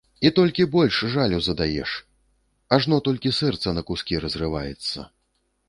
[0.27, 1.91] І толькі больш жалю задаеш,
[2.79, 4.99] ажно толькі сэрца на кускі разрываецца.